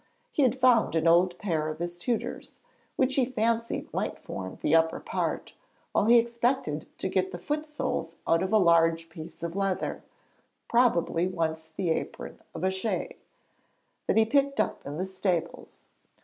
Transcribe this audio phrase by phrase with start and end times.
[0.31, 2.59] He had found an old pair of his tutor's,
[2.95, 5.53] which he fancied might form the upper part,
[5.91, 10.03] while he expected to get the foot soles out of a large piece of leather
[10.67, 13.13] probably once the apron of a 'chaise'
[14.07, 15.85] that he picked up in the stables.